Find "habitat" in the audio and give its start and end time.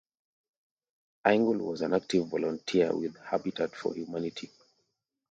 3.19-3.75